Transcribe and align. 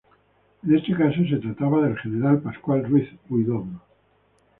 En 0.63 0.75
este 0.75 0.93
caso, 0.95 1.19
se 1.29 1.37
trataba 1.37 1.81
del 1.83 1.95
general 1.99 2.39
Pascual 2.41 2.85
Ruiz 2.89 3.07
Huidobro. 3.29 3.83